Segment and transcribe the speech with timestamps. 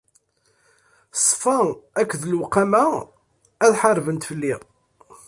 [1.23, 1.57] Ṣṣfa
[1.99, 2.85] akked lewqama
[3.65, 4.55] ad ḥarbent fell-i.